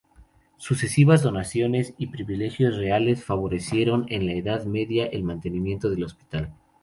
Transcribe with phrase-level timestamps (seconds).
[0.57, 6.51] Sucesivas donaciones y privilegios reales favorecieron en la Edad Media el mantenimiento del hospital.